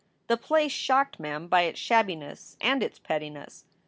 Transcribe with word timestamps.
The 0.25 0.35
place 0.35 0.71
shocked 0.71 1.19
Mem 1.19 1.47
by 1.47 1.61
its 1.61 1.79
shabbi 1.79 2.15
ness 2.17 2.57
and 2.59 2.81
its 2.81 2.97
pettiness. 2.97 3.65